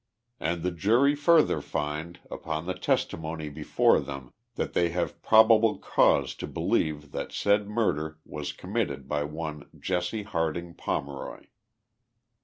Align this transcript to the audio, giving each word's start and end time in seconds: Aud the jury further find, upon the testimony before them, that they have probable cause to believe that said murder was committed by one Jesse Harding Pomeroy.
Aud 0.41 0.63
the 0.63 0.71
jury 0.71 1.13
further 1.13 1.61
find, 1.61 2.21
upon 2.31 2.65
the 2.65 2.73
testimony 2.73 3.49
before 3.49 3.99
them, 3.99 4.33
that 4.55 4.73
they 4.73 4.89
have 4.89 5.21
probable 5.21 5.77
cause 5.77 6.33
to 6.33 6.47
believe 6.47 7.11
that 7.11 7.31
said 7.31 7.67
murder 7.69 8.17
was 8.25 8.51
committed 8.51 9.07
by 9.07 9.23
one 9.23 9.69
Jesse 9.79 10.23
Harding 10.23 10.73
Pomeroy. 10.73 11.43